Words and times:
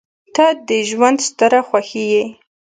•ته 0.35 0.45
د 0.67 0.69
ژونده 0.89 1.23
ستره 1.27 1.59
خوښي 1.67 2.03
یې. 2.13 2.23